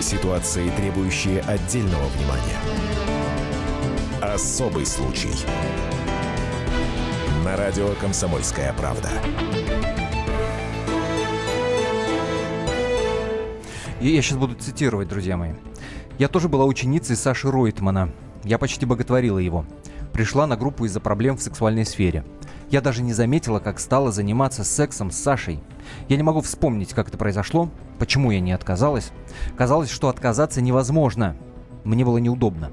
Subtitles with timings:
[0.00, 2.58] Ситуации, требующие отдельного внимания.
[4.22, 5.30] Особый случай.
[7.44, 9.10] На радио «Комсомольская правда».
[14.00, 15.54] И я сейчас буду цитировать, друзья мои.
[16.18, 18.10] Я тоже была ученицей Саши Ройтмана.
[18.44, 19.66] Я почти боготворила его.
[20.12, 22.24] Пришла на группу из-за проблем в сексуальной сфере.
[22.70, 25.60] Я даже не заметила, как стала заниматься сексом с Сашей.
[26.08, 29.10] Я не могу вспомнить, как это произошло, почему я не отказалась.
[29.56, 31.34] Казалось, что отказаться невозможно.
[31.84, 32.70] Мне было неудобно.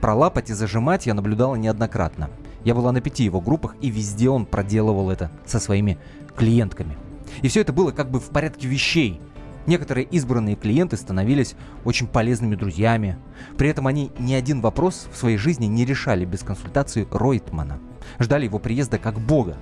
[0.00, 2.30] Пролапать и зажимать я наблюдала неоднократно.
[2.64, 5.98] Я была на пяти его группах, и везде он проделывал это со своими
[6.36, 6.96] клиентками.
[7.42, 9.20] И все это было как бы в порядке вещей.
[9.66, 13.18] Некоторые избранные клиенты становились очень полезными друзьями.
[13.56, 17.78] При этом они ни один вопрос в своей жизни не решали без консультации Ройтмана.
[18.18, 19.56] Ждали его приезда как бога.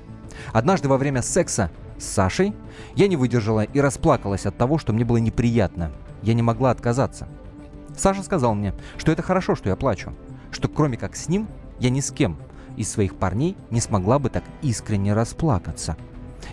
[0.53, 2.55] Однажды во время секса с Сашей
[2.95, 5.93] я не выдержала и расплакалась от того, что мне было неприятно.
[6.23, 7.29] Я не могла отказаться.
[7.97, 10.13] Саша сказал мне, что это хорошо, что я плачу.
[10.51, 11.49] Что кроме как с ним,
[11.79, 12.39] я ни с кем
[12.77, 15.97] из своих парней не смогла бы так искренне расплакаться.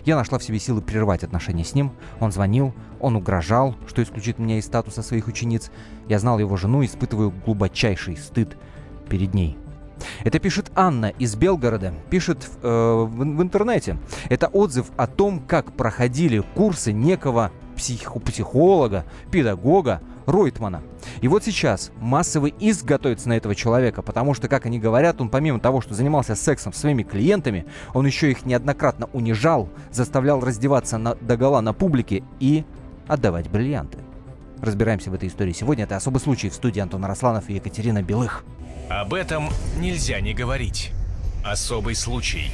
[0.04, 1.92] Я нашла в себе силы прервать отношения с ним.
[2.20, 5.70] Он звонил, он угрожал, что исключит меня из статуса своих учениц.
[6.08, 8.56] Я знал его жену и испытываю глубочайший стыд
[9.08, 9.58] перед ней.
[10.24, 13.96] Это пишет Анна из Белгорода, пишет э, в, в интернете.
[14.28, 20.82] Это отзыв о том, как проходили курсы некого псих, психолога, педагога Ройтмана.
[21.20, 25.28] И вот сейчас массовый иск готовится на этого человека, потому что, как они говорят, он
[25.28, 30.98] помимо того, что занимался сексом с своими клиентами, он еще их неоднократно унижал, заставлял раздеваться
[30.98, 32.64] на, догола на публике и
[33.06, 33.98] отдавать бриллианты.
[34.62, 35.84] Разбираемся в этой истории сегодня.
[35.84, 38.44] Это особый случай в студии Антон Росланов и Екатерина Белых.
[38.90, 40.92] Об этом нельзя не говорить.
[41.42, 42.50] Особый случай.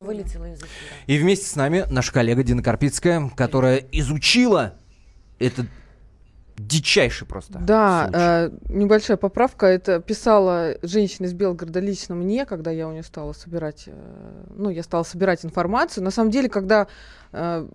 [0.00, 0.68] Вылетела из эфира.
[1.06, 4.74] И вместе с нами наша коллега Дина Карпицкая, которая изучила
[5.40, 5.66] этот
[6.56, 7.58] дичайший просто.
[7.58, 9.66] Да, э, небольшая поправка.
[9.66, 14.70] Это писала женщина из Белгорода лично мне, когда я у нее стала собирать, э, ну,
[14.70, 16.04] я стала собирать информацию.
[16.04, 16.86] На самом деле, когда
[17.32, 17.68] э,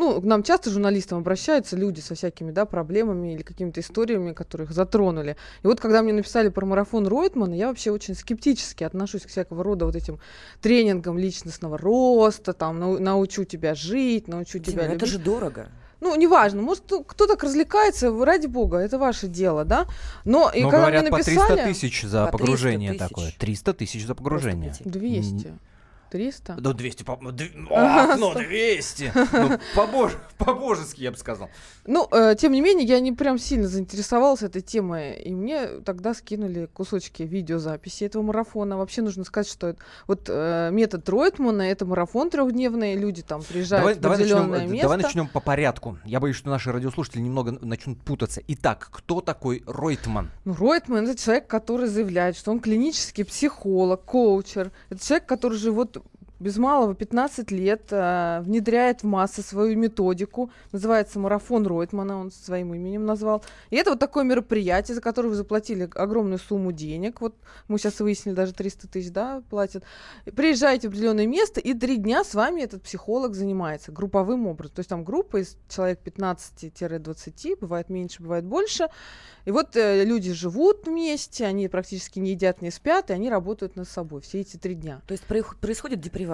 [0.00, 4.72] ну, к нам часто журналистам обращаются люди со всякими, да, проблемами или какими-то историями, которых
[4.72, 5.36] затронули.
[5.62, 9.62] И вот когда мне написали про марафон Ройтмана, я вообще очень скептически отношусь к всякого
[9.62, 10.18] рода вот этим
[10.60, 14.96] тренингам личностного роста, там, нау- научу тебя жить, научу Дима, тебя любить.
[15.02, 15.68] это же дорого.
[16.00, 19.86] Ну, неважно, может, кто, так развлекается, ради бога, это ваше дело, да?
[20.24, 21.46] Но, и Но когда говорят, мне по написали...
[21.56, 23.08] 300 тысяч за По 300 погружение тысяч.
[23.08, 23.34] такое.
[23.38, 24.74] 300 тысяч за погружение.
[24.82, 25.52] 200.
[26.10, 26.56] 300?
[26.58, 27.32] Ну, 200, по- ну,
[27.70, 29.12] Ах, ну, 200.
[29.32, 31.48] Ну, по-боже- по-божески, я бы сказал.
[31.86, 36.14] Ну, э, тем не менее, я не прям сильно заинтересовалась этой темой, и мне тогда
[36.14, 38.76] скинули кусочки видеозаписи этого марафона.
[38.76, 43.82] Вообще нужно сказать, что это, вот э, метод Ройтмана— это марафон трехдневный, люди там приезжают
[43.84, 44.82] Давай, в давай, определенное начнем, место.
[44.84, 45.98] давай начнем по порядку.
[46.04, 48.40] Я боюсь, что наши радиослушатели немного начнут путаться.
[48.48, 50.30] Итак, кто такой Ройтман?
[50.44, 54.72] Ну, Ройтман— это человек, который заявляет, что он клинический психолог, коучер.
[54.88, 55.99] Это человек, который же вот
[56.40, 60.50] без малого 15 лет э, внедряет в массы свою методику.
[60.72, 63.44] Называется марафон Ройтмана, он своим именем назвал.
[63.68, 67.20] И это вот такое мероприятие, за которое вы заплатили огромную сумму денег.
[67.20, 67.34] Вот
[67.68, 69.84] мы сейчас выяснили, даже 300 тысяч, да, платят.
[70.24, 74.76] Приезжаете в определенное место, и три дня с вами этот психолог занимается групповым образом.
[74.76, 78.88] То есть там группа из человек 15-20, бывает меньше, бывает больше.
[79.44, 83.76] И вот э, люди живут вместе, они практически не едят, не спят, и они работают
[83.76, 85.02] над собой все эти три дня.
[85.06, 86.29] То есть происходит депривация.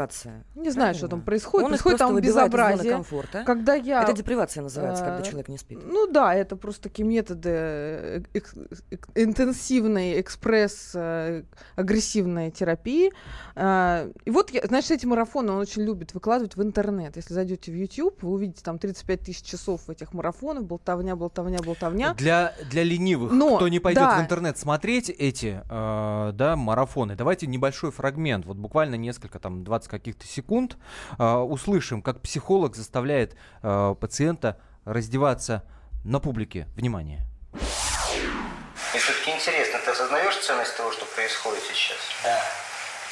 [0.54, 1.64] Не знаю, что там происходит.
[1.64, 2.92] Он происходит там безобразие.
[2.92, 3.44] комфорта.
[3.44, 4.02] Когда я...
[4.02, 5.78] Это депривация называется, когда э, человек не спит.
[5.82, 11.42] Ну да, это просто такие методы э, эк- интенсивной экспресс э,
[11.76, 13.10] агрессивной терапии.
[13.56, 17.16] И вот, я- значит, эти марафоны он очень любит выкладывать в интернет.
[17.16, 22.14] Если зайдете в YouTube, вы увидите там 35 тысяч часов этих марафонов, болтовня, болтовня, болтовня.
[22.14, 24.18] Для, для ленивых, Но, кто не пойдет да.
[24.18, 29.85] в интернет смотреть эти э, да, марафоны, давайте небольшой фрагмент, вот буквально несколько, там, 20
[29.88, 30.76] каких-то секунд,
[31.18, 35.62] э, услышим, как психолог заставляет э, пациента раздеваться
[36.04, 36.68] на публике.
[36.76, 37.26] Внимание.
[37.52, 41.98] Мне все-таки интересно, ты осознаешь ценность того, что происходит сейчас?
[42.22, 42.42] Да.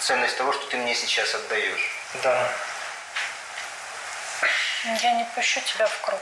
[0.00, 1.90] Ценность того, что ты мне сейчас отдаешь?
[2.22, 2.49] Да.
[5.02, 6.20] Я не пущу тебя в круг.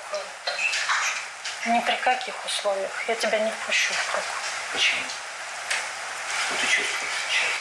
[1.66, 2.90] Ни при каких условиях.
[3.08, 4.24] Я тебя не впущу в круг.
[4.72, 5.02] Почему?
[6.46, 7.51] Что ты чувствуешь сейчас?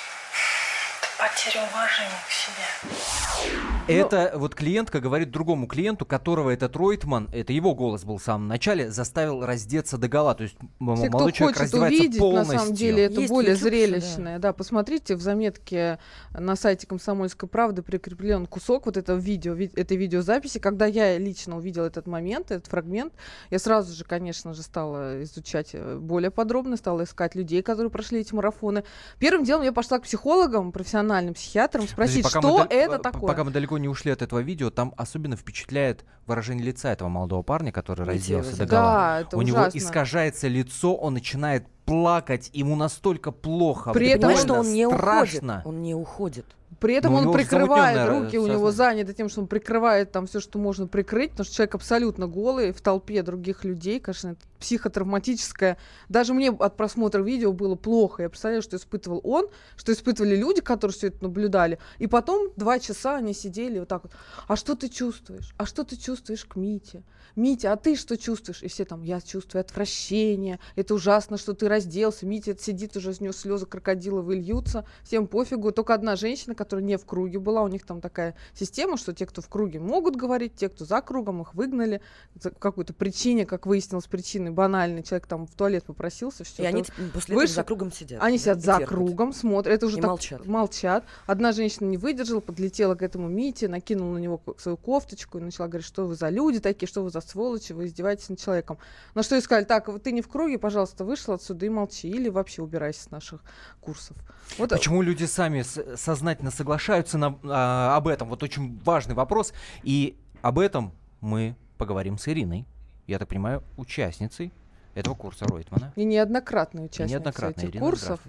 [1.21, 3.61] Потеря уважения к себе.
[3.87, 8.47] Это вот клиентка говорит другому клиенту, которого этот Ройтман, это его голос был в самом
[8.47, 10.33] начале, заставил раздеться до гола.
[10.33, 12.53] То есть Все, кто молодой человек хочет раздевается увидеть, полностью.
[12.55, 14.39] на самом деле, это Есть более YouTube, зрелищное.
[14.39, 14.53] Да.
[14.53, 15.99] посмотрите, в заметке
[16.33, 20.59] на сайте «Комсомольской правды» прикреплен кусок вот этого видео, ви- этой видеозаписи.
[20.59, 23.13] Когда я лично увидела этот момент, этот фрагмент,
[23.49, 28.21] я сразу же, конечно же, стала изучать э, более подробно, стала искать людей, которые прошли
[28.21, 28.83] эти марафоны.
[29.19, 30.71] Первым делом я пошла к психологам,
[31.11, 33.27] профессиональным психиатрам, спросить, Подожди, что мы это п- такое.
[33.27, 37.41] Пока мы далеко не ушли от этого видео, там особенно впечатляет выражение лица этого молодого
[37.43, 38.65] парня, который разделся до.
[38.65, 39.77] Да, это У него ужасно.
[39.77, 43.91] искажается лицо, он начинает плакать, ему настолько плохо.
[43.91, 45.55] При этом что он не страшно.
[45.55, 45.65] уходит.
[45.65, 46.45] Он не уходит.
[46.79, 49.03] При этом Ну, он прикрывает руки, у него сознание.
[49.05, 52.71] занято тем, что он прикрывает там все, что можно прикрыть, потому что человек абсолютно голый
[52.71, 55.77] в толпе других людей, конечно, это психотравматическое.
[56.09, 58.23] Даже мне от просмотра видео было плохо.
[58.23, 61.77] Я представляю, что испытывал он, что испытывали люди, которые все это наблюдали.
[61.99, 64.13] И потом два часа они сидели вот так вот.
[64.47, 65.53] А что ты чувствуешь?
[65.57, 67.03] А что ты чувствуешь к Мите?
[67.35, 68.61] Митя, а ты что чувствуешь?
[68.63, 72.25] И все там, я чувствую отвращение, это ужасно, что ты разделся.
[72.25, 75.71] Митя сидит уже, с него слезы крокодиловые льются, всем пофигу.
[75.71, 79.25] Только одна женщина, которая не в круге была, у них там такая система, что те,
[79.25, 82.01] кто в круге, могут говорить, те, кто за кругом, их выгнали
[82.39, 85.03] за какой-то причине, как выяснилось, причины банальной.
[85.03, 86.63] Человек там в туалет попросился, все.
[86.63, 88.21] И они т- после Выше- этого за кругом сидят.
[88.21, 88.89] Они да, сидят за терпят.
[88.89, 89.75] кругом, смотрят.
[89.75, 90.45] Это уже И так молчат.
[90.45, 91.05] молчат.
[91.27, 95.67] Одна женщина не выдержала, подлетела к этому Мите, накинула на него свою кофточку и начала
[95.67, 98.77] говорить, что вы за люди такие, что вы за сволочи, вы издеваетесь над человеком.
[99.15, 102.09] На что ей сказали, так, вот ты не в круге, пожалуйста, вышла отсюда и молчи,
[102.09, 103.41] или вообще убирайся с наших
[103.79, 104.17] курсов.
[104.57, 105.61] Вот, Почему люди сами
[105.95, 108.29] сознательно соглашаются на, а, об этом?
[108.29, 109.53] Вот очень важный вопрос.
[109.83, 110.91] И об этом
[111.21, 112.65] мы поговорим с Ириной.
[113.07, 114.51] Я так понимаю, участницей
[114.95, 115.93] этого курса Ройтмана.
[115.95, 118.19] И неоднократные И участницы неоднократно, этих Ирина, курсов.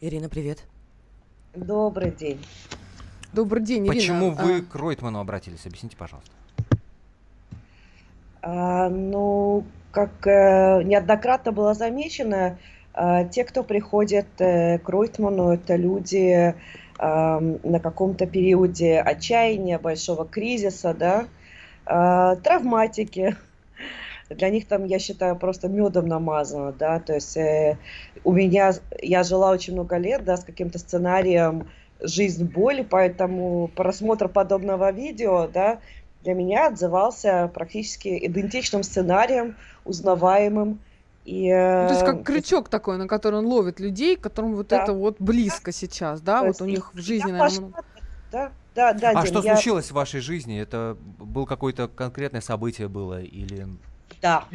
[0.00, 0.64] Ирина, привет.
[1.54, 2.40] Добрый день.
[3.32, 3.94] Добрый день, Ирина.
[3.94, 5.66] Почему А, вы к Ройтману обратились?
[5.66, 6.30] Объясните, пожалуйста.
[8.42, 12.58] А, ну, как э, неоднократно было замечено,
[12.94, 16.54] а, те, кто приходит э, к Ройтману, это люди
[17.02, 21.28] на каком-то периоде отчаяния, большого кризиса, да,
[21.86, 23.36] а, травматики.
[24.28, 27.78] Для них там, я считаю, просто медом намазано, да, то есть э,
[28.22, 28.72] у меня,
[29.02, 31.68] я жила очень много лет, да, с каким-то сценарием
[32.00, 35.80] жизнь боли, поэтому просмотр подобного видео, да,
[36.22, 40.80] для меня отзывался практически идентичным сценарием, узнаваемым.
[41.24, 44.68] И, ну, то есть э, как крючок такой, на который он ловит людей, которым вот
[44.68, 44.82] Да.
[44.82, 47.82] это вот близко сейчас, да, То вот есть у них в жизни, наверное, пошла,
[48.32, 50.58] да, да, да, а Дим, что я- случилось в вашей жизни?
[50.60, 53.66] Это было какое-то конкретное событие было или...
[54.22, 54.44] Да.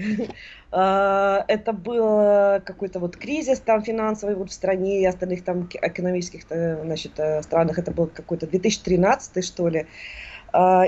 [0.72, 5.68] Э, Это был э, какой-то вот кризис там финансовый вот в стране и остальных там
[5.68, 7.12] ки- экономических значит,
[7.44, 7.80] странах.
[7.80, 9.88] Это был какой-то 2013 что ли.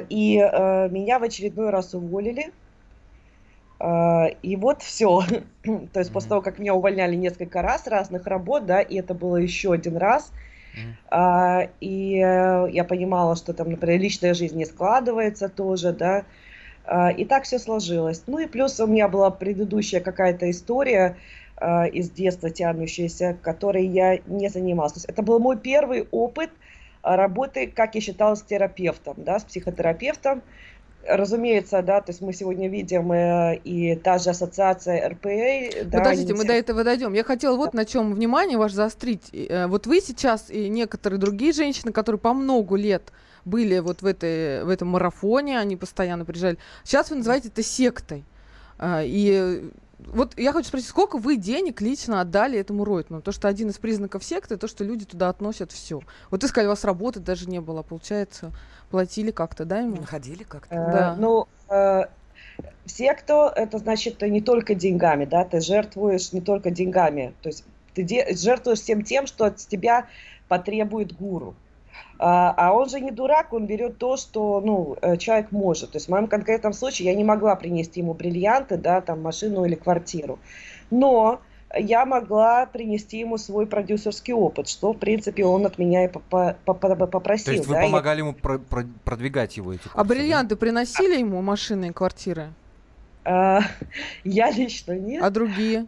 [0.09, 2.53] И э, меня в очередной раз уволили.
[3.79, 5.21] Э, И вот все.
[5.93, 9.37] То есть после того, как меня увольняли несколько раз разных работ, да, и это было
[9.37, 10.31] еще один раз,
[11.09, 16.25] а, и э, я понимала, что там, например, личная жизнь не складывается тоже, да.
[16.85, 18.23] А, И так все сложилось.
[18.27, 21.17] Ну и плюс у меня была предыдущая какая-то история
[21.57, 24.93] а, из детства тянущаяся, которой я не занималась.
[24.93, 26.66] То есть это был мой первый опыт а,
[27.15, 30.41] работы, как я считала, с терапевтом, да, с психотерапевтом.
[31.07, 35.85] Разумеется, да, то есть мы сегодня видим э, и та же ассоциация РПА.
[35.85, 37.13] да, Подождите, они мы до этого дойдем.
[37.13, 39.29] Я хотела вот на чем внимание ваше заострить.
[39.31, 43.13] Э, Вот вы сейчас и некоторые другие женщины, которые по много лет
[43.45, 46.57] были вот в, этой, в этом марафоне, они постоянно приезжали.
[46.83, 48.25] Сейчас вы называете это сектой.
[48.77, 53.21] А, И э, вот я хочу спросить, сколько вы денег лично отдали этому Ройтману?
[53.21, 56.01] То, что один из признаков секты, то, что люди туда относят все.
[56.29, 58.51] Вот ты сказали, у вас работы даже не было, получается,
[58.91, 59.97] платили как-то, да, ему?
[59.97, 60.73] Находили как-то.
[60.75, 61.15] Э, Да.
[61.17, 62.03] Ну, э,
[62.85, 67.63] все, кто, это значит не только деньгами, да, ты жертвуешь не только деньгами, то есть
[67.93, 70.05] ты де- жертвуешь всем тем, что от тебя
[70.47, 71.55] потребует гуру.
[72.19, 75.91] А, а он же не дурак, он берет то, что ну, э, человек может.
[75.91, 79.65] То есть в моем конкретном случае я не могла принести ему бриллианты, да, там машину
[79.65, 80.39] или квартиру.
[80.89, 81.41] Но
[81.77, 87.45] я могла принести ему свой продюсерский опыт, что, в принципе, он от меня и попросил.
[87.45, 90.03] То есть вы да, я- помогали ему про- про- продвигать его эти А курсы, да?
[90.03, 92.47] бриллианты приносили ему машины и квартиры?
[93.25, 93.59] А,
[94.23, 95.21] я лично нет.
[95.21, 95.85] А другие?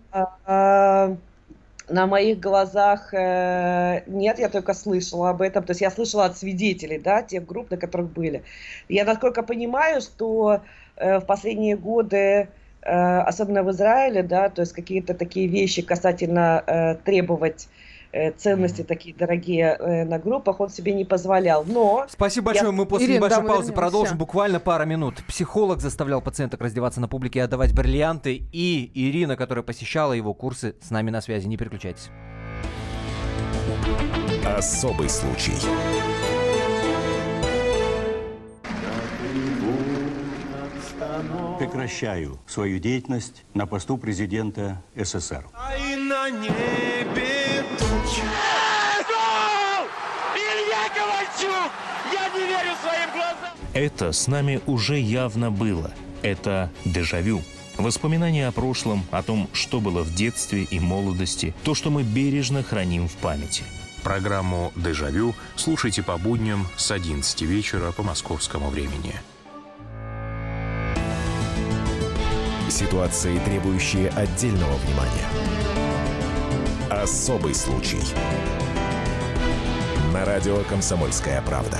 [1.89, 5.63] На моих глазах э, нет, я только слышала об этом.
[5.63, 8.43] То есть я слышала от свидетелей, да, тех групп, на которых были.
[8.87, 10.61] Я насколько понимаю, что
[10.95, 12.47] э, в последние годы,
[12.81, 17.67] э, особенно в Израиле, да, то есть какие-то такие вещи касательно э, требовать
[18.37, 21.63] ценности такие дорогие э, на группах, он себе не позволял.
[21.65, 22.05] Но...
[22.09, 22.67] Спасибо большое.
[22.67, 22.71] Я...
[22.71, 23.73] Мы после Ирина, небольшой да, паузы вернемся.
[23.73, 24.17] продолжим.
[24.17, 25.23] Буквально пара минут.
[25.27, 28.41] Психолог заставлял пациенток раздеваться на публике и отдавать бриллианты.
[28.51, 31.47] И Ирина, которая посещала его курсы, с нами на связи.
[31.47, 32.09] Не переключайтесь.
[34.45, 35.53] Особый случай.
[41.59, 45.45] Прекращаю свою деятельность на посту президента СССР.
[53.73, 55.91] Это с нами уже явно было.
[56.21, 57.41] Это дежавю.
[57.77, 62.61] Воспоминания о прошлом, о том, что было в детстве и молодости, то, что мы бережно
[62.61, 63.63] храним в памяти.
[64.03, 69.13] Программу «Дежавю» слушайте по будням с 11 вечера по московскому времени.
[72.69, 75.27] Ситуации, требующие отдельного внимания.
[76.89, 78.01] Особый случай.
[80.13, 81.79] На радио «Комсомольская правда».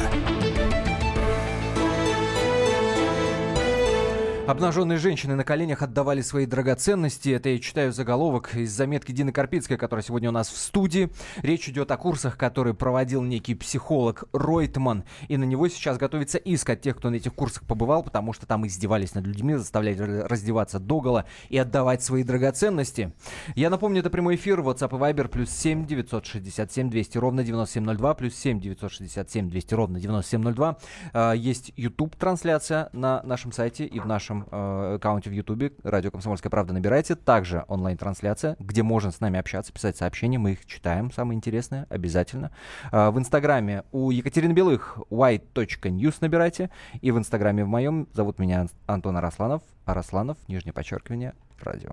[4.50, 7.30] Обнаженные женщины на коленях отдавали свои драгоценности.
[7.30, 11.12] Это я читаю заголовок из заметки Дины Карпицкой, которая сегодня у нас в студии.
[11.44, 15.04] Речь идет о курсах, которые проводил некий психолог Ройтман.
[15.28, 18.48] И на него сейчас готовится иск от тех, кто на этих курсах побывал, потому что
[18.48, 23.14] там издевались над людьми, заставляли раздеваться догола и отдавать свои драгоценности.
[23.54, 24.62] Я напомню, это прямой эфир.
[24.62, 30.78] WhatsApp и Viber плюс 7 967 200 ровно 9702 плюс 7 967 200 ровно 9702.
[31.14, 35.74] А, Есть YouTube-трансляция на нашем сайте и в нашем э, аккаунте в YouTube.
[35.84, 37.16] Радио «Комсомольская правда» набирайте.
[37.16, 40.38] Также онлайн-трансляция, где можно с нами общаться, писать сообщения.
[40.38, 42.52] Мы их читаем, самое интересное, обязательно.
[42.92, 46.70] А, В Инстаграме у Екатерины Белых white.news набирайте.
[47.02, 49.62] И в Инстаграме в моем зовут меня Антон Арасланов.
[49.86, 51.92] Арасланов, нижнее подчеркивание, радио.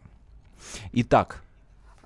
[0.92, 1.42] Итак,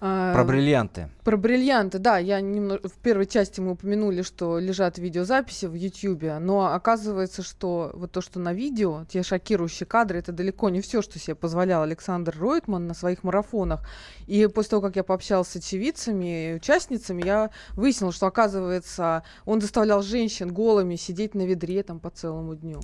[0.00, 1.10] про бриллианты.
[1.24, 6.38] Про бриллианты, да, я немного в первой части мы упомянули, что лежат видеозаписи в Ютьюбе,
[6.38, 11.02] но оказывается, что вот то, что на видео, те шокирующие кадры, это далеко не все,
[11.02, 13.86] что себе позволял Александр Ройтман на своих марафонах.
[14.26, 19.60] И после того, как я пообщалась с очевидцами и участницами, я выяснила, что, оказывается, он
[19.60, 22.80] заставлял женщин голыми сидеть на ведре там по целому дню,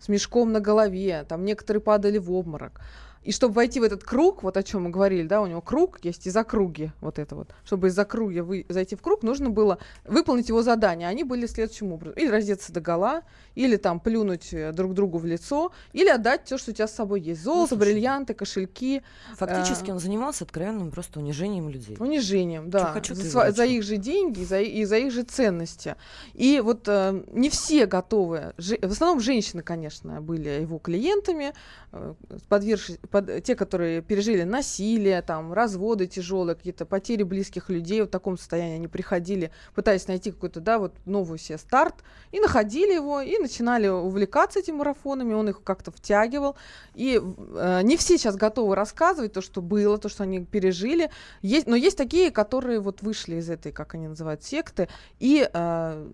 [0.00, 2.80] с мешком на голове, там некоторые падали в обморок.
[3.22, 5.98] И чтобы войти в этот круг, вот о чем мы говорили, да, у него круг
[6.02, 7.50] есть из округи, вот это вот.
[7.64, 11.08] Чтобы из округи вы, зайти в круг, нужно было выполнить его задания.
[11.08, 12.18] Они были следующим образом.
[12.18, 13.22] Или раздеться до гола,
[13.54, 16.94] или там плюнуть э, друг другу в лицо, или отдать все, что у тебя с
[16.94, 17.42] собой есть.
[17.42, 19.02] Золото, слушай, бриллианты, кошельки.
[19.34, 21.96] Фактически э, он занимался откровенным просто унижением людей.
[21.98, 22.92] Унижением, да.
[22.92, 23.56] хочу, за, врачу.
[23.56, 25.96] за их же деньги и за, и за их же ценности.
[26.34, 28.54] И вот э, не все готовы.
[28.56, 31.52] В основном женщины, конечно, были его клиентами,
[31.92, 32.14] э,
[32.48, 38.00] подвергши- под- те, которые пережили насилие, там, разводы тяжелые, какие-то потери близких людей.
[38.00, 41.94] Вот в таком состоянии они приходили, пытаясь найти какой-то, да, вот новый себе старт,
[42.32, 46.56] и находили его, и начинали увлекаться этими марафонами, он их как-то втягивал.
[46.94, 51.10] И э, не все сейчас готовы рассказывать то, что было, то, что они пережили.
[51.42, 54.88] Есть, но есть такие, которые вот вышли из этой, как они называют, секты,
[55.18, 56.10] и э,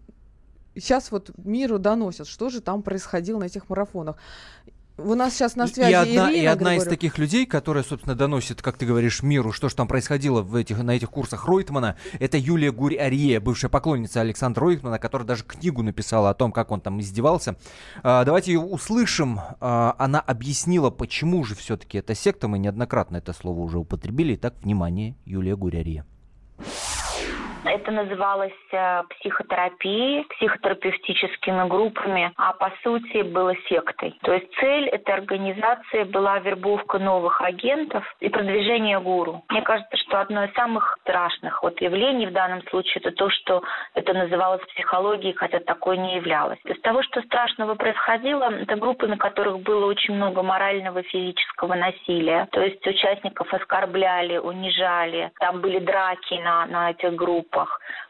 [0.77, 4.17] сейчас вот миру доносят, что же там происходило на этих марафонах.
[4.97, 8.15] У нас сейчас на связи и одна, Ирина и одна из таких людей, которая, собственно,
[8.15, 11.97] доносит, как ты говоришь, миру, что же там происходило в этих, на этих курсах Ройтмана,
[12.21, 16.81] это Юлия Гурь-Арье, бывшая поклонница Александра Ройтмана, которая даже книгу написала о том, как он
[16.81, 17.57] там издевался.
[18.05, 19.41] А, давайте ее услышим.
[19.61, 24.37] А, она объяснила, почему же все-таки эта секта, мы неоднократно это слово уже употребили.
[24.37, 26.05] Итак, внимание, Юлия Гурь-Арье.
[27.65, 34.15] Это называлось э, психотерапией, психотерапевтическими группами, а по сути было сектой.
[34.23, 39.43] То есть цель этой организации была вербовка новых агентов и продвижение гуру.
[39.49, 43.63] Мне кажется, что одно из самых страшных вот явлений в данном случае это то, что
[43.95, 46.59] это называлось психологией, хотя такой не являлось.
[46.65, 51.75] Из того, что страшного происходило, это группы, на которых было очень много морального и физического
[51.75, 52.47] насилия.
[52.53, 57.54] То есть участников оскорбляли, унижали, там были драки на, на этих группах,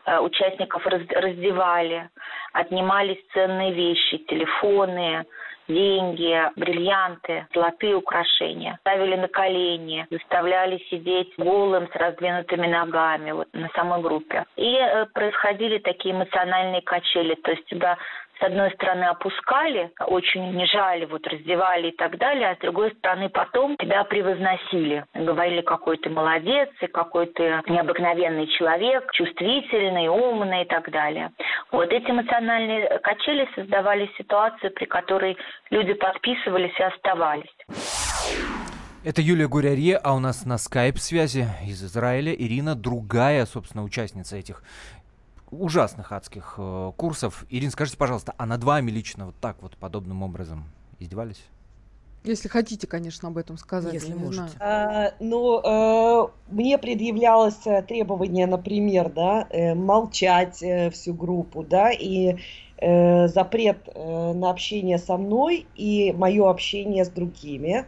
[0.07, 2.11] Э, участников раз- раздевали,
[2.53, 5.25] отнимались ценные вещи, телефоны,
[5.67, 8.77] деньги, бриллианты, золотые украшения.
[8.81, 14.45] Ставили на колени, заставляли сидеть голым с раздвинутыми ногами вот, на самой группе.
[14.57, 17.35] И э, происходили такие эмоциональные качели.
[17.37, 17.97] То есть тебя
[18.39, 23.29] с одной стороны опускали, очень унижали, вот раздевали и так далее, а с другой стороны
[23.29, 25.05] потом тебя превозносили.
[25.15, 31.31] Говорили, какой ты молодец, и какой ты необыкновенный человек, чувствительный, умный и так далее.
[31.71, 35.37] Вот эти эмоциональные качели создавали ситуацию, при которой
[35.71, 37.55] люди подписывались и оставались.
[39.05, 44.63] Это Юлия Гурярье, а у нас на скайп-связи из Израиля Ирина, другая, собственно, участница этих
[45.63, 47.45] ужасных адских э, курсов.
[47.51, 50.65] Ирина, скажите, пожалуйста, а над вами лично вот так вот подобным образом
[50.99, 51.45] издевались?
[52.25, 53.93] Если хотите, конечно, об этом сказать.
[53.93, 54.57] Если можете.
[54.59, 61.91] А, ну, э, мне предъявлялось э, требование, например, да, э, молчать э, всю группу, да,
[61.91, 62.37] и
[62.79, 67.81] э, запрет э, на общение со мной и мое общение с другими.
[67.81, 67.85] А,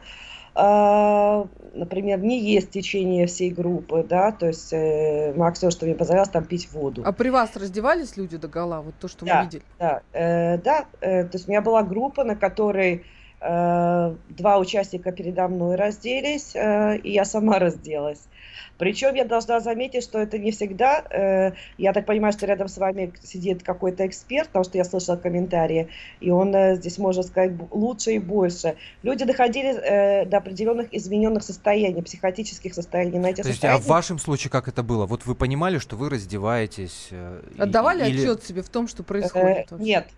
[0.56, 6.30] например, не есть в течение всей группы, да, то есть э, максимум, что мне позволялось,
[6.30, 7.02] там пить воду.
[7.04, 8.80] А при вас раздевались люди до гола?
[8.80, 9.62] Вот то, что Да, мы видели.
[9.78, 13.04] Да, э, да, э, то есть у меня была группа, на которой
[13.40, 18.28] э, два участника передо мной разделись, э, и я сама разделась.
[18.78, 22.76] Причем я должна заметить, что это не всегда, э, я так понимаю, что рядом с
[22.76, 25.88] вами сидит какой-то эксперт, потому что я слышала комментарии,
[26.20, 28.76] и он э, здесь может сказать лучше и больше.
[29.02, 33.18] Люди доходили э, до определенных измененных состояний, психотических состояний.
[33.18, 35.06] На эти Подождите, а в состояния- вашем случае как это было?
[35.06, 37.08] Вот вы понимали, что вы раздеваетесь?
[37.12, 39.70] э, Отдавали или- отчет себе в том, что Э, происходит?
[39.70, 39.84] вообще?
[39.86, 40.08] Нет.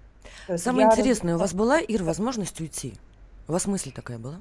[0.56, 2.94] Самое я интересное, у вас была, Ир, возможность уйти?
[3.46, 4.40] У вас мысль такая была?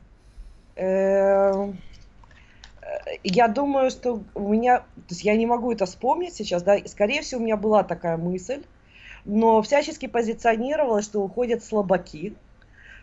[3.23, 7.21] Я думаю, что у меня, то есть я не могу это вспомнить сейчас, да, скорее
[7.21, 8.63] всего, у меня была такая мысль,
[9.25, 12.35] но всячески позиционировалось, что уходят слабаки,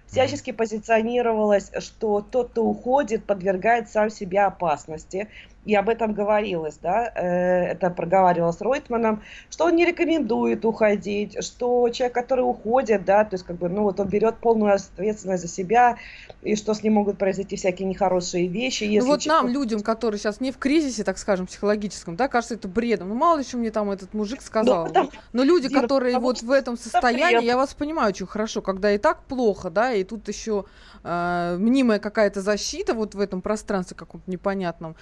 [0.06, 5.28] всячески позиционировалось, что тот, кто уходит, подвергает сам себя опасности,
[5.64, 11.88] и об этом говорилось, да, э, это проговаривалось Ройтманом, что он не рекомендует уходить, что
[11.90, 15.48] человек, который уходит, да, то есть как бы, ну вот он берет полную ответственность за
[15.48, 15.96] себя,
[16.42, 18.84] и что с ним могут произойти всякие нехорошие вещи.
[18.84, 22.54] Ну если вот нам, людям, которые сейчас не в кризисе, так скажем, психологическом, да, кажется
[22.54, 23.08] это бредом.
[23.08, 24.86] Ну мало ли что мне там этот мужик сказал.
[24.86, 27.44] потому- Но люди, Дина, которые вот в этом состоянии, бред.
[27.44, 30.64] я вас понимаю очень хорошо, когда и так плохо, да, и тут еще
[31.06, 34.96] э, мнимая какая-то защита вот в этом пространстве каком-то непонятном.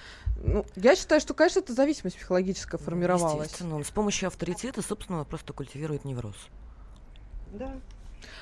[0.52, 3.44] Ну, я считаю, что, конечно, это зависимость психологическая формировалась.
[3.44, 6.36] Естественно, он с помощью авторитета, собственно, просто культивирует невроз.
[7.52, 7.74] Да.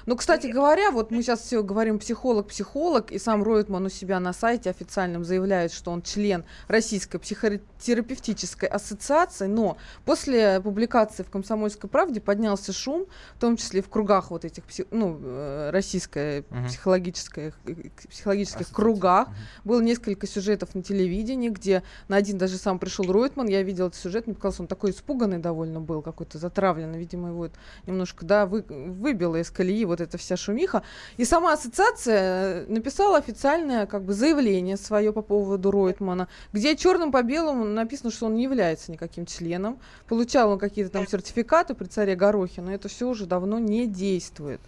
[0.07, 4.33] Ну, кстати говоря, вот мы сейчас все говорим психолог-психолог, и сам Ройтман у себя на
[4.33, 12.21] сайте официальном заявляет, что он член Российской психотерапевтической ассоциации, но после публикации в «Комсомольской правде»
[12.21, 16.67] поднялся шум, в том числе в кругах вот этих, пси- ну, э, российской Мгм.
[16.67, 17.75] психологической, э,
[18.09, 18.75] психологических Ассоциация.
[18.75, 19.29] кругах.
[19.29, 19.37] Мгм.
[19.65, 24.01] Было несколько сюжетов на телевидении, где на один даже сам пришел Ройтман, я видела этот
[24.01, 28.47] сюжет, мне показалось, он такой испуганный довольно был, какой-то затравленный, видимо, его это немножко, да,
[28.47, 30.83] вы, выбило из колеи вот эта вся шумиха.
[31.19, 37.13] И сама ассоциация э, написала официальное как бы заявление свое по поводу Ройтмана, где черным
[37.13, 41.87] по белому написано, что он не является никаким членом, получал он какие-то там сертификаты при
[41.87, 44.61] царе Горохе, но это все уже давно не действует.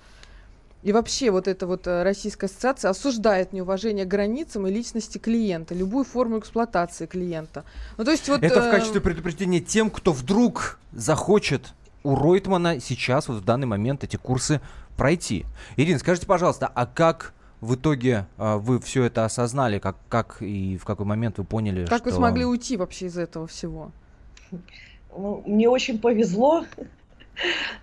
[0.82, 5.74] И вообще вот эта вот э, Российская ассоциация осуждает неуважение к границам и личности клиента,
[5.74, 7.64] любую форму эксплуатации клиента.
[7.98, 8.42] Ну, то есть вот...
[8.42, 13.68] Это в э, качестве предупреждения тем, кто вдруг захочет у Ройтмана сейчас, вот в данный
[13.68, 14.60] момент, эти курсы
[14.96, 15.46] пройти.
[15.76, 19.78] Ирина, скажите, пожалуйста, а как в итоге а, вы все это осознали?
[19.78, 22.10] Как, как и в какой момент вы поняли, Как что...
[22.10, 23.92] вы смогли уйти вообще из этого всего?
[25.16, 26.64] Ну, мне очень повезло.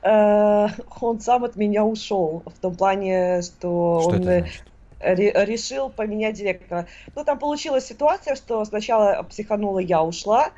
[0.03, 0.67] Э,
[1.01, 2.43] Он сам от меня ушел.
[2.45, 4.45] В том плане, что, Что он
[4.99, 6.87] решил поменять директора.
[7.15, 10.51] Ну, там получилась ситуация, что сначала психанула я ушла,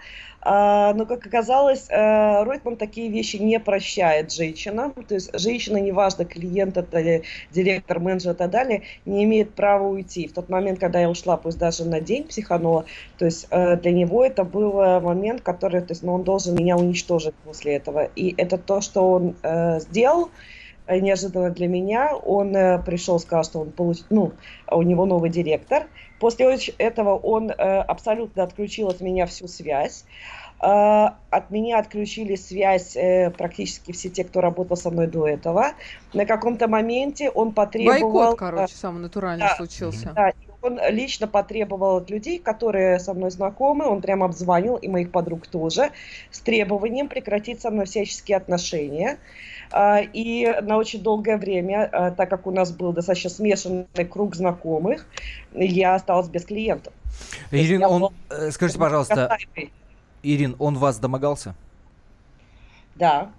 [0.44, 4.94] а, но, как оказалось, э, Ройтман такие вещи не прощает женщинам.
[4.94, 10.28] То есть женщина, неважно, клиент это директор, менеджер и так далее, не имеет права уйти.
[10.28, 12.86] В тот момент, когда я ушла, пусть даже на день психанула,
[13.20, 16.56] то есть э, для него это был э, момент, который, то есть, ну, он должен
[16.56, 18.06] меня уничтожить после этого.
[18.16, 19.36] И это то, что он
[19.80, 20.30] сделал,
[20.90, 22.16] неожиданно для меня.
[22.16, 24.34] Он э, пришел, сказал, что он получит, ну,
[24.70, 25.88] у него новый директор.
[26.20, 30.06] После этого он э, абсолютно отключил от меня всю связь.
[30.62, 35.74] Э, от меня отключили связь э, практически все те, кто работал со мной до этого.
[36.14, 38.12] На каком-то моменте он потребовал...
[38.12, 39.56] Бойкот, э, короче, самый натуральный да.
[39.56, 40.12] случился.
[40.16, 45.12] да, он лично потребовал от людей, которые со мной знакомы, он прямо обзвонил, и моих
[45.12, 45.92] подруг тоже,
[46.30, 49.18] с требованием прекратить со мной всяческие отношения.
[49.72, 54.36] А, И на очень долгое время, а, так как у нас был достаточно смешанный круг
[54.36, 55.08] знакомых,
[55.54, 56.94] я осталась без клиентов.
[57.52, 59.38] Ирина, он, была э, скажите, пожалуйста.
[60.24, 61.56] Ирин, он вас домогался?
[62.96, 63.32] Да.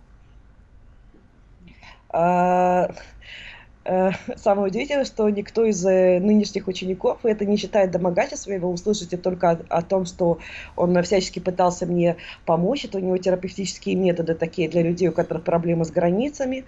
[3.85, 8.61] Э, Самое удивительное, что никто из э, нынешних учеников это не считает домогательством.
[8.61, 10.39] Вы услышите только о, о том, что
[10.77, 12.17] он всячески пытался мне
[12.47, 12.85] помочь.
[12.85, 16.65] Это у него терапевтические методы такие для людей, у которых проблемы с границами.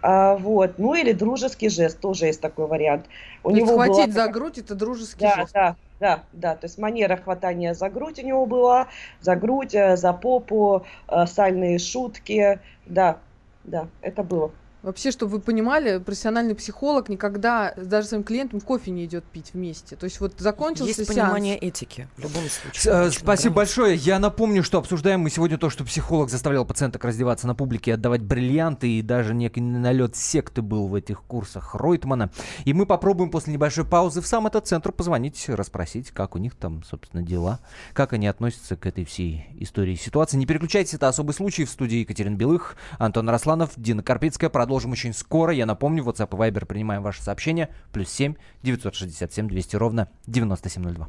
[0.00, 0.78] А, вот.
[0.78, 3.06] Ну или дружеский жест, тоже есть такой вариант.
[3.44, 5.52] У То него была схватить за грудь это дружеский да, жест.
[5.52, 8.88] да, Да, да, то есть манера хватания за грудь у него была,
[9.20, 10.84] за грудь, э, за попу,
[11.26, 13.18] сальные шутки, да,
[13.62, 14.50] да, это было.
[14.82, 19.94] Вообще, чтобы вы понимали, профессиональный психолог никогда даже своим клиентам кофе не идет пить вместе.
[19.94, 21.08] То есть вот закончился Есть сеанс.
[21.30, 22.92] понимание этики в любом случае.
[22.92, 23.56] э, Очень Спасибо грамотно.
[23.56, 23.94] большое.
[23.96, 27.94] Я напомню, что обсуждаем мы сегодня то, что психолог заставлял пациенток раздеваться на публике и
[27.94, 32.32] отдавать бриллианты, и даже некий налет секты был в этих курсах Ройтмана.
[32.64, 36.56] И мы попробуем после небольшой паузы в сам этот центр позвонить, расспросить, как у них
[36.56, 37.60] там, собственно, дела,
[37.92, 40.36] как они относятся к этой всей истории и ситуации.
[40.38, 44.50] Не переключайтесь, это особый случай в студии Екатерин Белых, Антон Росланов, Дина Карпицкая.
[44.50, 45.52] Продолжим очень скоро.
[45.52, 47.70] Я напомню, WhatsApp и Viber принимаем ваши сообщения.
[47.92, 51.08] Плюс 7 967 200 ровно 9702.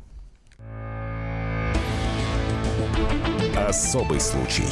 [3.56, 4.66] Особый случай.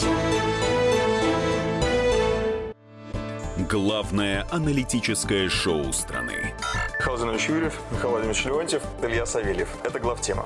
[3.69, 6.53] Главное аналитическое шоу страны.
[6.99, 9.69] Михаил Юрьев, Михаил Владимирович Леонтьев, Илья Савельев.
[9.83, 10.45] Это главтема.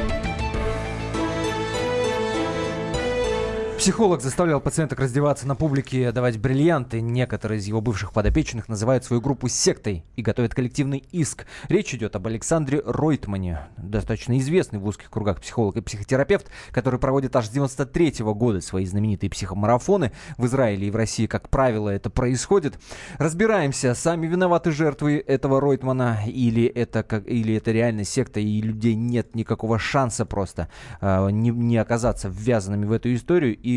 [3.81, 7.01] Психолог заставлял пациенток раздеваться на публике и отдавать бриллианты.
[7.01, 11.47] Некоторые из его бывших подопечных называют свою группу сектой и готовят коллективный иск.
[11.67, 17.35] Речь идет об Александре Ройтмане, достаточно известный в узких кругах психолог и психотерапевт, который проводит
[17.35, 20.11] аж с 93 года свои знаменитые психомарафоны.
[20.37, 22.77] В Израиле и в России, как правило, это происходит.
[23.17, 28.93] Разбираемся, сами виноваты жертвы этого Ройтмана или это, как, или это реально секта и людей
[28.93, 30.69] нет никакого шанса просто
[31.01, 33.70] э, не, не оказаться ввязанными в эту историю и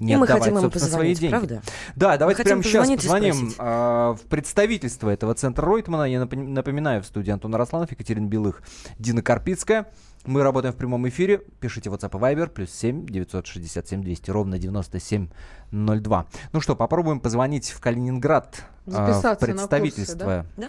[0.00, 1.30] не И мы отдавать, хотим ему свои деньги.
[1.30, 1.62] правда?
[1.94, 6.02] Да, давайте прямо сейчас и позвоним а, в представительство этого центра Ройтмана.
[6.04, 8.62] Я напом- напоминаю, в студии Антон Росланов, Екатерина Белых,
[8.98, 9.86] Дина Карпицкая.
[10.26, 11.42] Мы работаем в прямом эфире.
[11.60, 16.26] Пишите WhatsApp и Viber, плюс 7 967 200 ровно 9702.
[16.52, 20.68] Ну что, попробуем позвонить в Калининград а, в на курсы, представительство да?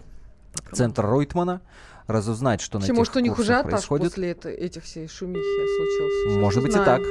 [0.71, 1.61] центра Ройтмана,
[2.07, 4.07] разузнать, что на Вообще, этих может, у них уже происходит.
[4.11, 6.29] после это- этих всей шумихи случился.
[6.29, 7.01] Сейчас Может быть и так.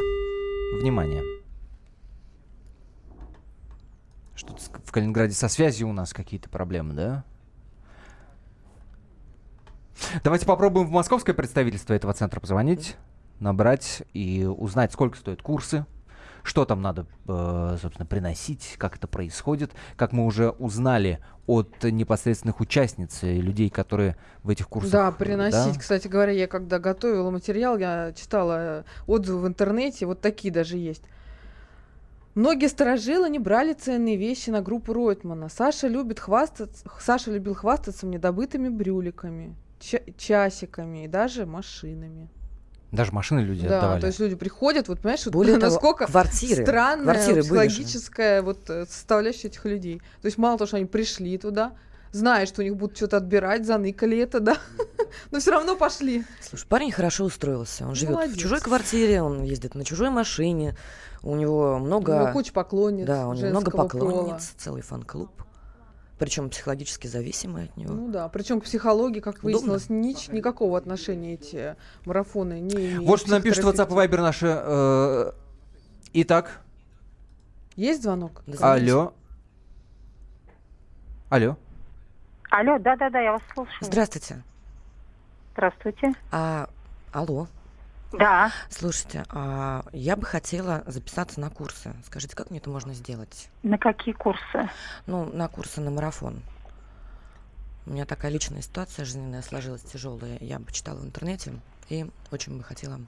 [0.81, 1.23] Внимание.
[4.35, 7.25] Что-то в Калининграде со связью у нас какие-то проблемы, да?
[10.23, 12.97] Давайте попробуем в московское представительство этого центра позвонить,
[13.41, 15.87] набрать и узнать, сколько стоят курсы,
[16.45, 19.73] что там надо, э, собственно, приносить, как это происходит.
[19.97, 24.93] Как мы уже узнали от непосредственных участниц и людей, которые в этих курсах...
[24.93, 25.75] Да, приносить.
[25.75, 30.53] да, Кстати говоря, я когда готовила материал, я читала э, отзывы в интернете, вот такие
[30.53, 31.03] даже есть.
[32.35, 35.49] Многие сторожилы не брали ценные вещи на группу Ройтмана.
[35.49, 42.29] Саша любит хвастаться, Саша любил хвастаться мне добытыми брюликами, ча- часиками и даже машинами.
[42.95, 44.01] Даже машины люди да, отдавали.
[44.01, 48.71] то есть люди приходят, вот понимаешь, вот Более того, насколько квартиры, странная квартиры психологическая вот
[48.71, 50.01] э, составляющая этих людей.
[50.23, 51.73] То есть мало того, что они пришли туда,
[52.13, 54.57] зная, что у них будут что-то отбирать, заныкали это, да,
[55.31, 56.25] но все равно пошли.
[56.41, 57.87] Слушай, парень хорошо устроился.
[57.87, 60.77] Он живет в чужой квартире, он ездит на чужой машине.
[61.23, 62.11] У него много...
[62.11, 64.41] У него куча поклонниц Да, у него много поклонниц, пола.
[64.59, 65.31] целый фан-клуб.
[66.19, 67.93] Причем психологически зависимый от него.
[67.93, 69.51] Ну да, причем к психологии, как Удобно.
[69.75, 71.75] выяснилось, нич- никакого отношения эти
[72.05, 73.05] марафоны не имеют.
[73.05, 73.95] Вот что нам пишет WhatsApp и.
[74.09, 74.47] Viber наши.
[74.49, 75.33] э,
[76.13, 76.61] Итак,
[77.75, 78.43] Есть звонок?
[78.61, 79.13] алло.
[81.31, 81.57] Алло.
[82.51, 83.77] Алло, да-да-да, я вас слушаю.
[83.81, 84.43] Здравствуйте.
[85.55, 86.13] Здравствуйте.
[86.31, 86.69] А,
[87.13, 87.49] алло.
[88.19, 88.51] Да.
[88.69, 91.95] Слушайте, а, я бы хотела записаться на курсы.
[92.07, 93.49] Скажите, как мне это можно сделать?
[93.63, 94.69] На какие курсы?
[95.07, 96.43] Ну, на курсы на марафон.
[97.87, 100.39] У меня такая личная ситуация жизненная сложилась тяжелая.
[100.41, 101.53] Я почитала в интернете
[101.89, 102.99] и очень бы хотела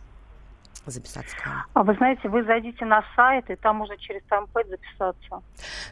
[0.84, 1.64] записаться к вам.
[1.74, 5.42] А вы знаете, вы зайдите на сайт, и там можно через таймпэд записаться.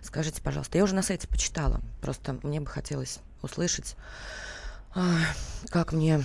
[0.02, 1.80] Скажите, пожалуйста, я уже на сайте почитала.
[2.00, 3.96] Просто мне бы хотелось услышать,
[4.94, 5.00] а,
[5.70, 6.20] как мне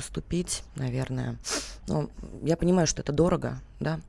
[0.00, 1.36] поступить, наверное.
[1.86, 2.08] Ну,
[2.42, 4.00] я понимаю, что это дорого, да?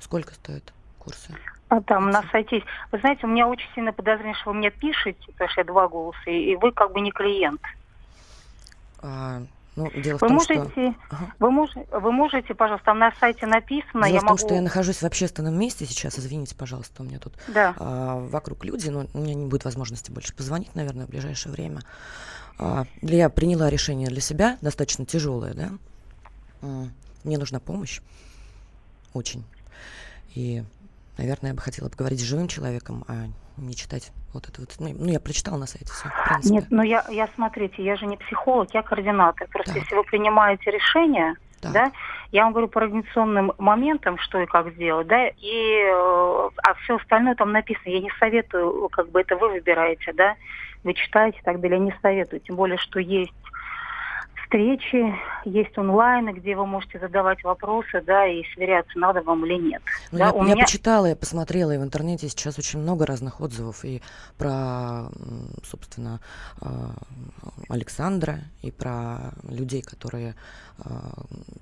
[0.00, 1.34] Сколько стоят курсы?
[1.68, 2.66] А там на сайте есть.
[2.90, 5.86] Вы знаете, у меня очень сильное подозрение, что вы мне пишете, потому что я два
[5.86, 7.60] голоса, и и вы как бы не клиент.
[9.02, 9.42] А,
[9.78, 10.92] Ну, дело в Вы том, можете, что...
[11.38, 14.38] вы, можете, вы можете, пожалуйста, там на сайте написано, Дело я в том, могу...
[14.38, 17.74] что я нахожусь в общественном месте сейчас, извините, пожалуйста, у меня тут Да.
[17.78, 21.82] а, вокруг люди, но у меня не будет возможности больше позвонить, наверное, в ближайшее время.
[22.58, 25.70] А, я приняла решение для себя, достаточно тяжелое, да.
[27.22, 28.00] Мне нужна помощь,
[29.14, 29.44] очень.
[30.34, 30.64] И,
[31.18, 33.26] наверное, я бы хотела поговорить с живым человеком, а
[33.56, 34.74] не читать вот это вот.
[34.78, 36.08] Ну, ну, я прочитала на сайте все.
[36.50, 39.48] Нет, ну я, я, смотрите, я же не психолог, я координатор.
[39.48, 41.92] Просто если вы принимаете решение, да,
[42.30, 46.96] я вам говорю по организационным моментам, что и как сделать, да, и э, а все
[46.96, 47.90] остальное там написано.
[47.90, 50.36] Я не советую, как бы это вы выбираете, да,
[50.84, 52.40] вы читаете и так далее, я не советую.
[52.40, 53.32] Тем более, что есть
[54.48, 59.82] встречи, есть онлайн, где вы можете задавать вопросы, да, и сверяться, надо вам или нет.
[60.10, 63.04] Ну, да, я, у я меня- почитала, я посмотрела, и в интернете сейчас очень много
[63.06, 64.00] разных отзывов и
[64.38, 65.08] про,
[65.62, 66.20] собственно,
[66.62, 66.94] а,
[67.68, 70.34] Александра, и про людей, которые
[70.78, 71.10] а,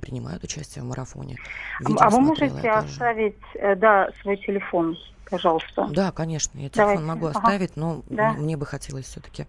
[0.01, 1.37] принимают участие в марафоне.
[1.81, 4.96] Видео а вы можете оставить, э, да, свой телефон,
[5.29, 5.87] пожалуйста?
[5.90, 7.05] Да, конечно, я телефон Давайте.
[7.05, 7.38] могу Ага.
[7.38, 8.33] оставить, но Да.
[8.33, 9.46] мне бы хотелось все-таки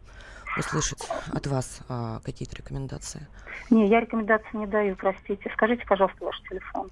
[0.60, 3.26] услышать от вас а, какие-то рекомендации.
[3.70, 5.50] Не, я рекомендации не даю, простите.
[5.54, 6.90] Скажите, пожалуйста, ваш телефон.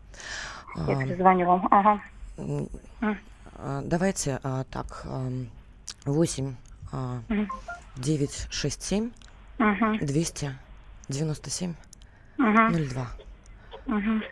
[0.88, 1.68] Я перезвоню вам.
[1.72, 2.02] Ага.
[3.58, 5.48] а, Давайте а, так, ам,
[6.06, 6.56] 8
[6.92, 7.50] а, Мгм.
[7.98, 9.12] 967
[9.58, 9.98] Мгм.
[10.00, 11.74] 297
[12.38, 12.74] Мгм.
[12.74, 13.08] 02.
[13.86, 14.24] Мгм.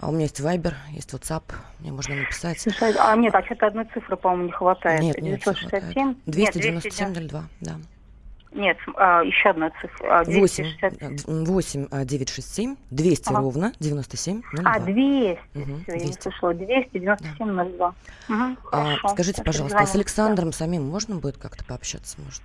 [0.00, 1.42] А у меня есть Viber, есть WhatsApp,
[1.80, 2.66] мне можно написать.
[2.98, 5.02] А, нет, а что-то одной цифры, по-моему, не хватает.
[5.02, 6.08] Нет, нет, всё 967?
[6.08, 7.28] Нет, 297 290.
[7.28, 7.76] 02, да.
[8.52, 10.20] Нет, а, еще одна цифра.
[10.20, 11.24] А, 8, 260.
[11.28, 13.38] 8 967 200 Ага.
[13.40, 14.72] ровно 97 02.
[14.74, 15.38] А, 200.
[15.54, 16.22] Мгм, Всё, я не 200.
[16.22, 16.54] слышала.
[16.54, 17.94] 297 02.
[18.28, 19.94] Мгм, А, скажите, пожалуйста, а с.
[19.94, 22.42] Александром самим можно будет как-то пообщаться, может?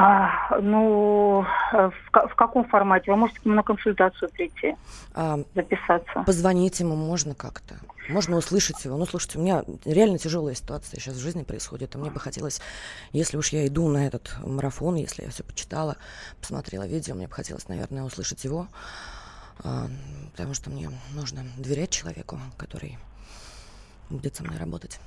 [0.00, 3.10] А, ну, в, в каком формате?
[3.10, 4.76] Вы можете к нему на консультацию прийти,
[5.12, 6.22] А, записаться.
[6.24, 7.74] позвонить ему можно как-то.
[8.08, 8.96] Можно услышать его.
[8.96, 12.60] Ну, слушайте, у меня реально тяжелая ситуация сейчас в жизни происходит, и мне бы хотелось,
[13.10, 15.96] если уж я иду на этот марафон, если я все почитала,
[16.40, 18.68] посмотрела видео, мне бы хотелось, наверное, услышать его,
[19.64, 19.88] а,
[20.30, 22.98] потому что мне нужно доверять человеку, который
[24.10, 25.00] будет со мной работать.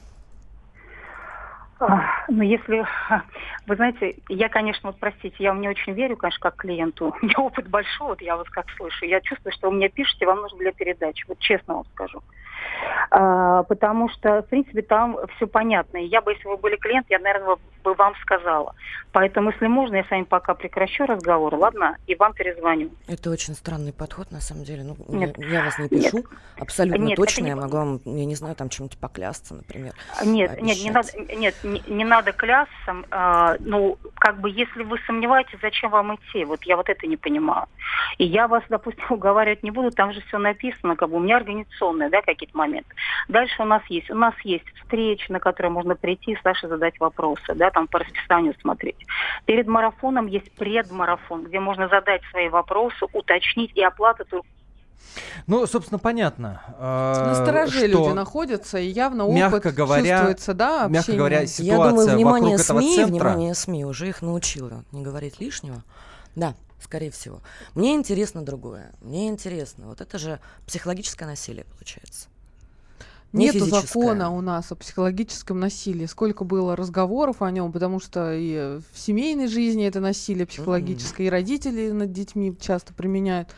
[2.27, 2.85] Ну, если,
[3.67, 7.15] вы знаете, я, конечно, вот простите, я вам не очень верю, конечно, как клиенту.
[7.21, 9.05] У меня опыт большой, вот я вас как слышу.
[9.05, 11.25] Я чувствую, что вы мне пишете, вам нужно для передачи.
[11.27, 12.21] Вот честно вам скажу.
[13.09, 15.97] А, потому что, в принципе, там все понятно.
[15.97, 18.75] И я бы, если вы были клиент, я, наверное, бы вам сказала.
[19.11, 22.91] Поэтому, если можно, я с вами пока прекращу разговор, ладно, и вам перезвоню.
[23.07, 24.83] Это очень странный подход, на самом деле.
[24.83, 25.35] Ну, я- Нет.
[25.39, 26.11] я, вас не Нет.
[26.11, 26.23] пишу.
[26.59, 27.41] Абсолютно Нет, точно.
[27.41, 29.93] это Я не- могу вам, я не знаю, там чем-то поклясться, например.
[30.23, 31.55] Нет, нет, не надо, нет,
[31.87, 33.03] не, надо клясться.
[33.11, 36.45] а, ну, как бы, если вы сомневаетесь, зачем вам идти?
[36.45, 37.67] Вот я вот это не понимаю.
[38.17, 41.37] И я вас, допустим, уговаривать не буду, там же все написано, как бы у меня
[41.37, 42.93] организационные, да, какие-то моменты.
[43.27, 47.53] Дальше у нас есть, у нас есть встречи, на которые можно прийти, Саше задать вопросы,
[47.55, 48.97] да, там по расписанию смотреть.
[49.45, 54.25] Перед марафоном есть предмарафон, где можно задать свои вопросы, уточнить и оплата
[55.47, 56.61] Ну, собственно, понятно.
[56.79, 61.17] э, На стороже люди находятся, и явно опыт мягко говоря, чувствуется, да, мягко общения.
[61.17, 63.11] говоря, Я ситуация думаю, внимание вокруг этого СМИ, центра...
[63.11, 65.83] внимание СМИ уже их научило не говорить лишнего.
[66.35, 67.41] Да, скорее всего.
[67.75, 68.91] Мне интересно другое.
[69.01, 69.87] Мне интересно.
[69.87, 72.27] Вот это же психологическое насилие получается.
[73.33, 73.81] Не Нету физическое.
[73.87, 76.05] закона у нас о психологическом насилии.
[76.05, 81.29] Сколько было разговоров о нем, потому что и в семейной жизни это насилие психологическое, и
[81.29, 83.49] родители над детьми часто применяют.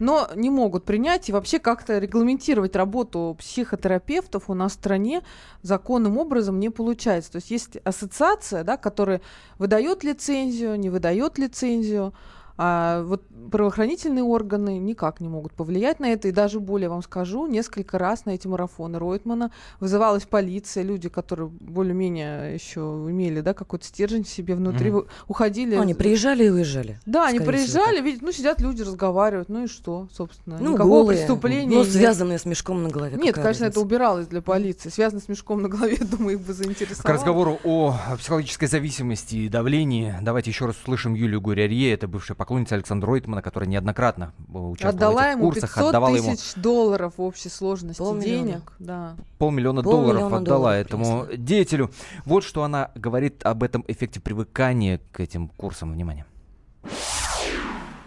[0.00, 5.22] Но не могут принять и вообще как-то регламентировать работу психотерапевтов у нас в стране
[5.62, 7.32] законным образом не получается.
[7.32, 9.20] То есть есть ассоциация, да, которая
[9.58, 12.14] выдает лицензию, не выдает лицензию.
[12.60, 16.26] А вот правоохранительные органы никак не могут повлиять на это.
[16.28, 21.48] И даже более вам скажу, несколько раз на эти марафоны Ройтмана вызывалась полиция, люди, которые
[21.48, 25.76] более-менее еще имели да, какой-то стержень в себе внутри, вы- уходили.
[25.76, 26.98] Ну, они приезжали и уезжали.
[27.06, 30.58] Да, они скорее всего, приезжали, видят, ну, сидят люди, разговаривают, ну и что, собственно.
[30.60, 31.76] Ну, Никакого голые, преступления.
[31.76, 33.16] ну, связанные с мешком на голове.
[33.16, 33.80] Нет, конечно, это разница?
[33.80, 34.88] убиралось для полиции.
[34.88, 37.02] Связано с мешком на голове, думаю, их бы заинтересовало.
[37.02, 42.34] К разговору о психологической зависимости и давлении давайте еще раз услышим Юлию Гурярье, это бывшая
[42.48, 46.30] поклонница Александра Ройтмана, которая неоднократно э, участвовала Отдала в этих ему курсах, 500 отдавала ему
[46.30, 48.46] тысяч долларов в общей сложности Полмиллиона.
[48.46, 48.72] денег.
[48.78, 49.16] Да.
[49.38, 51.90] полмиллиона Полмиллиона долларов отдала долларов этому деятелю.
[52.24, 55.92] Вот что она говорит об этом эффекте привыкания к этим курсам.
[55.92, 56.24] Внимание.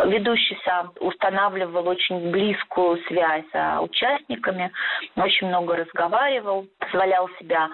[0.07, 4.71] Ведущий сам устанавливал очень близкую связь с участниками,
[5.15, 7.69] очень много разговаривал, позволял себя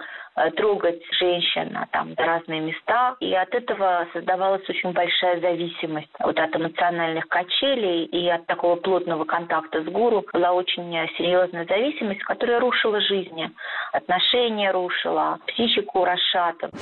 [0.56, 3.16] трогать женщин а, там в разные места.
[3.20, 9.24] И от этого создавалась очень большая зависимость вот от эмоциональных качелей и от такого плотного
[9.24, 13.50] контакта с гуру была очень серьезная зависимость, которая рушила жизни,
[13.92, 16.78] отношения рушила, психику расшатывала.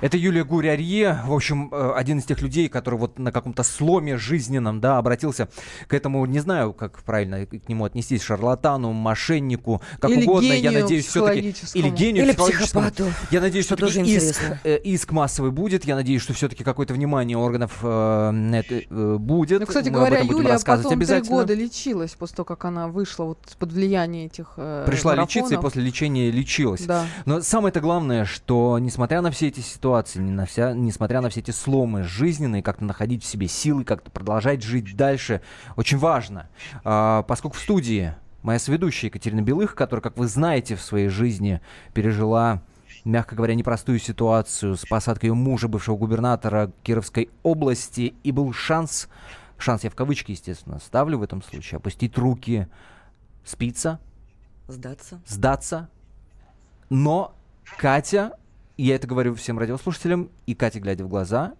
[0.00, 4.16] Это Юлия Гурярье, в общем, э, один из тех людей, который вот на каком-то сломе
[4.16, 5.48] жизненном, да, обратился
[5.88, 10.70] к этому, не знаю, как правильно к нему отнестись, шарлатану, мошеннику, как или угодно, я
[10.70, 11.54] надеюсь, все-таки...
[11.74, 13.12] Или гению Или психопату.
[13.30, 17.36] Я надеюсь, Что тоже иск, э, иск массовый будет, я надеюсь, что все-таки какое-то внимание
[17.36, 19.60] органов э, э, будет.
[19.60, 22.64] Ну, кстати Мы об говоря, этом будем Юлия потом три года лечилась после того, как
[22.64, 25.62] она вышла вот под влияние этих э, Пришла лечиться и марафонов.
[25.62, 26.82] после лечения лечилась.
[26.82, 27.04] Да.
[27.26, 31.40] Но самое-то главное, что несмотря на все эти ситуации, не на вся, несмотря на все
[31.40, 35.42] эти сломы жизненные, как-то находить в себе силы, как-то продолжать жить дальше,
[35.76, 36.48] очень важно.
[36.84, 41.60] А, поскольку в студии моя соведущая Екатерина Белых, которая, как вы знаете, в своей жизни
[41.94, 42.62] пережила
[43.04, 49.08] мягко говоря, непростую ситуацию с посадкой ее мужа, бывшего губернатора Кировской области, и был шанс,
[49.58, 52.68] шанс я в кавычки, естественно, ставлю в этом случае, опустить руки,
[53.44, 54.00] спиться,
[54.68, 55.20] Сдаться.
[55.26, 55.88] сдаться.
[56.90, 57.34] Но
[57.78, 58.36] Катя,
[58.80, 61.52] и я это говорю всем радиослушателям, и Катя, глядя в глаза,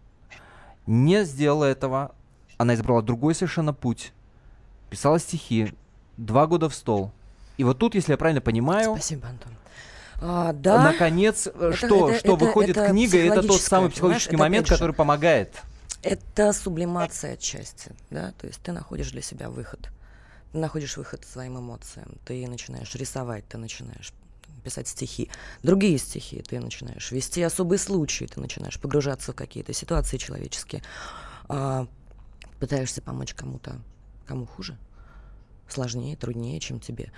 [0.86, 2.14] не сделала этого.
[2.56, 4.14] Она избрала другой совершенно путь.
[4.88, 5.74] Писала стихи.
[6.16, 7.12] Два года в стол.
[7.58, 9.52] И вот тут, если я правильно понимаю, Спасибо, Антон.
[10.22, 10.82] А, да.
[10.82, 14.66] наконец, э, Это- что, это- что это- выходит это книга, это тот самый психологический момент,
[14.66, 15.60] который помогает.
[16.02, 19.90] Это сублимация отчасти, да, то есть ты находишь для себя выход.
[20.52, 24.14] Ты находишь выход своим эмоциям, ты начинаешь рисовать, ты начинаешь
[24.60, 25.30] писать стихи,
[25.62, 30.82] другие стихи, ты начинаешь вести особые случаи, ты начинаешь погружаться в какие-то ситуации человеческие,
[31.48, 31.86] а,
[32.58, 33.80] пытаешься помочь кому-то,
[34.26, 34.76] кому хуже,
[35.68, 37.12] сложнее, труднее, чем тебе.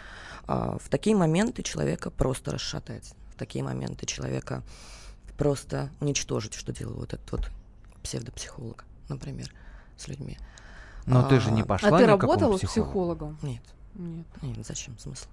[0.46, 4.62] А, в такие моменты человека просто расшатать, в такие моменты человека
[5.38, 7.50] просто уничтожить, что делал вот этот вот
[8.02, 9.52] псевдопсихолог, например,
[9.96, 10.38] с людьми.
[11.06, 12.68] Но ты же не А, пошла А ты работала с психологу.
[12.90, 13.38] психологом?
[13.42, 13.62] Нет,
[13.94, 14.26] Нет.
[14.42, 15.26] нет, зачем смысл?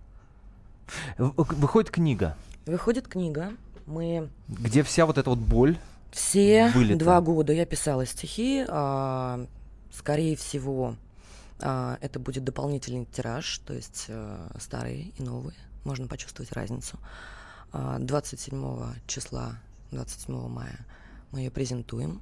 [1.18, 3.54] Выходит книга, Выходит книга,
[3.86, 5.78] мы где вся вот эта вот боль
[6.12, 7.00] все Вылета.
[7.00, 9.46] два года я писала стихи, а,
[9.94, 10.96] скорее всего,
[11.60, 16.98] а, это будет дополнительный тираж, то есть а, старые и новые, можно почувствовать разницу.
[17.72, 19.60] А, 27 числа,
[19.92, 20.80] 27 мая
[21.32, 22.22] мы ее презентуем.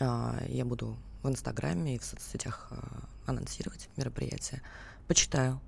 [0.00, 4.62] А, Я буду в Инстаграме и в соцсетях а, анонсировать мероприятие.
[5.06, 5.60] Почитаю.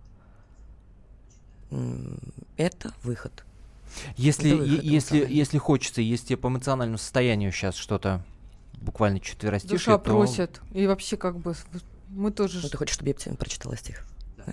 [2.57, 3.45] Это выход.
[4.17, 8.25] Если, Это выход если, если хочется, если тебе по эмоциональному состоянию сейчас что-то
[8.81, 10.61] буквально чуть вырастишь, Душа просит.
[10.73, 11.55] И вообще как бы
[12.09, 12.61] мы тоже...
[12.63, 14.05] Ну, ты хочешь, чтобы я тебе прочитала стих?
[14.37, 14.53] Да?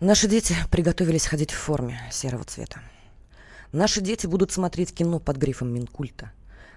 [0.00, 2.80] Наши дети приготовились ходить в форме серого цвета.
[3.72, 6.32] Наши дети будут смотреть кино под грифом Минкульта.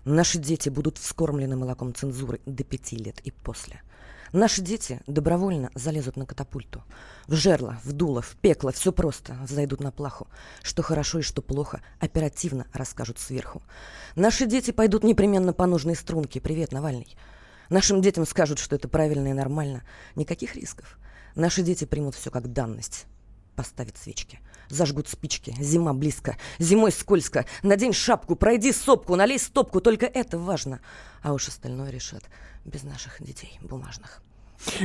[0.05, 3.81] Наши дети будут вскормлены молоком цензуры до пяти лет и после.
[4.31, 6.83] Наши дети добровольно залезут на катапульту.
[7.27, 10.27] В жерло, в дуло, в пекло, все просто, зайдут на плаху.
[10.61, 13.63] Что хорошо и что плохо, оперативно расскажут сверху.
[14.15, 16.39] Наши дети пойдут непременно по нужной струнке.
[16.39, 17.17] Привет, Навальный.
[17.69, 19.83] Нашим детям скажут, что это правильно и нормально.
[20.15, 20.99] Никаких рисков.
[21.35, 23.05] Наши дети примут все как данность.
[23.55, 24.39] Поставят свечки,
[24.69, 25.55] зажгут спички.
[25.59, 27.45] Зима близко, зимой скользко.
[27.63, 29.81] Надень шапку, пройди сопку, налей стопку.
[29.81, 30.79] Только это важно.
[31.21, 32.23] А уж остальное решат
[32.65, 34.21] без наших детей бумажных.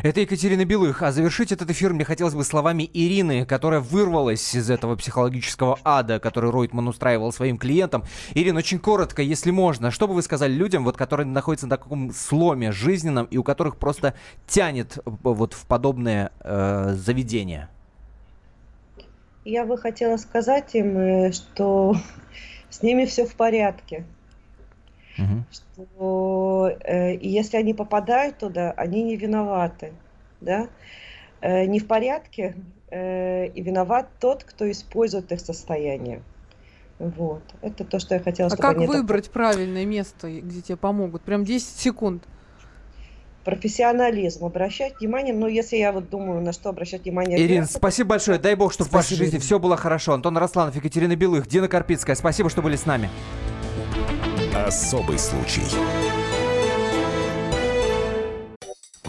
[0.03, 1.03] Это Екатерина Белых.
[1.03, 6.21] А завершить этот эфир мне хотелось бы словами Ирины, которая вырвалась из этого психологического ада,
[6.21, 8.05] который Ройтман устраивал своим клиентам.
[8.35, 12.13] Ирина, очень коротко, если можно, что бы вы сказали людям, вот, которые находятся на таком
[12.13, 14.15] сломе жизненном и у которых просто
[14.47, 17.69] тянет э, вот в подобное э, заведение?
[19.45, 21.97] Я бы хотела сказать им, э, что
[22.71, 24.05] с ними все в порядке.
[25.19, 25.45] Мгм.
[25.51, 29.93] Что э, и если они попадают туда, они не виноваты.
[30.41, 30.69] Да?
[31.41, 32.57] Э, не в порядке,
[32.91, 36.23] э, и виноват тот, кто использует их состояние.
[36.99, 37.43] Вот.
[37.61, 40.77] Это то, что я хотела А чтобы как они это выбрать правильное место, где тебе
[40.77, 41.23] помогут?
[41.23, 42.25] Прям 10 секунд.
[43.45, 47.39] Профессионализм, обращать внимание, ну, если я вот думаю, на что обращать внимание.
[47.39, 48.39] Ирина, вверх, спасибо большое.
[48.39, 49.45] Дай бог, чтобы в вашей Спасибо, жизни Ирина.
[49.45, 50.13] все было хорошо.
[50.13, 52.17] Антон Росланов, Екатерина Белых, Дина Карпицкая.
[52.17, 53.11] Спасибо, что были с нами.
[54.55, 55.63] Особый случай.